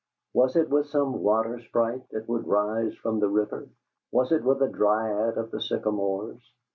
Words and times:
Was 0.33 0.55
it 0.55 0.67
with 0.71 0.87
some 0.87 1.21
water 1.21 1.59
sprite 1.59 2.01
that 2.09 2.27
would 2.27 2.47
rise 2.47 2.95
from 2.95 3.19
the 3.19 3.29
river? 3.29 3.69
Was 4.11 4.31
it 4.31 4.43
with 4.43 4.59
a 4.63 4.67
dryad 4.67 5.37
of 5.37 5.51
the 5.51 5.61
sycamores? 5.61 6.41